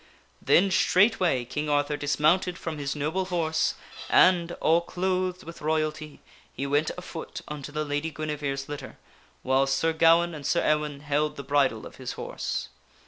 [0.41, 3.75] Then straightway King Arthur dismounted from his noble horse
[4.09, 8.97] and, all clothed with royalty, he went afoot unto the Lady Guinevere's litter,
[9.43, 12.15] whiles Sir Gawaine and Sir Ewaine held the bridle of his K..
[12.15, 12.69] horse.